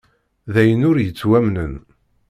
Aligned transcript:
D 0.53 0.55
ayen 0.61 0.87
ur 0.89 0.97
yettwamnen! 1.01 1.73